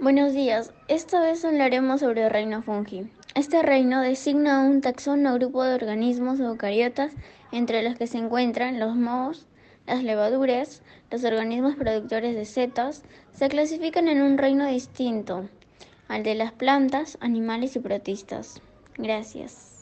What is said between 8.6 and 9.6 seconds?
los mohos,